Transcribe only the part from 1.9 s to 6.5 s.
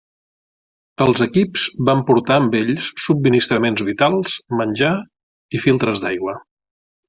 portar amb ells subministraments vitals, menjar i filtres d'aigua.